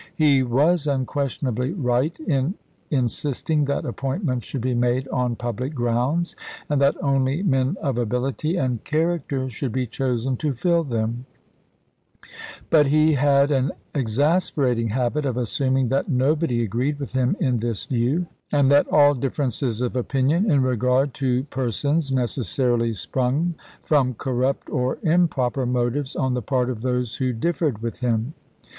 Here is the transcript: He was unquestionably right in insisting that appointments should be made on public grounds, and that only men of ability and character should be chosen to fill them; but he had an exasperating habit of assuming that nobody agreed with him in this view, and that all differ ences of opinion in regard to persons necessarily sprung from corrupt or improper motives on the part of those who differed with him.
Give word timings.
He 0.15 0.41
was 0.41 0.87
unquestionably 0.87 1.73
right 1.73 2.19
in 2.21 2.55
insisting 2.89 3.65
that 3.65 3.85
appointments 3.85 4.47
should 4.47 4.61
be 4.61 4.73
made 4.73 5.07
on 5.09 5.35
public 5.35 5.75
grounds, 5.75 6.35
and 6.67 6.81
that 6.81 6.97
only 7.03 7.43
men 7.43 7.77
of 7.83 7.99
ability 7.99 8.55
and 8.57 8.83
character 8.83 9.47
should 9.47 9.71
be 9.71 9.85
chosen 9.85 10.37
to 10.37 10.53
fill 10.53 10.83
them; 10.83 11.27
but 12.71 12.87
he 12.87 13.13
had 13.13 13.51
an 13.51 13.73
exasperating 13.93 14.87
habit 14.87 15.23
of 15.23 15.37
assuming 15.37 15.89
that 15.89 16.09
nobody 16.09 16.63
agreed 16.63 16.97
with 16.99 17.13
him 17.13 17.37
in 17.39 17.57
this 17.57 17.85
view, 17.85 18.25
and 18.51 18.71
that 18.71 18.87
all 18.91 19.13
differ 19.13 19.43
ences 19.43 19.83
of 19.83 19.95
opinion 19.95 20.49
in 20.49 20.63
regard 20.63 21.13
to 21.13 21.43
persons 21.43 22.11
necessarily 22.11 22.91
sprung 22.91 23.53
from 23.83 24.15
corrupt 24.15 24.67
or 24.71 24.97
improper 25.03 25.67
motives 25.67 26.15
on 26.15 26.33
the 26.33 26.41
part 26.41 26.71
of 26.71 26.81
those 26.81 27.17
who 27.17 27.31
differed 27.31 27.83
with 27.83 27.99
him. 27.99 28.33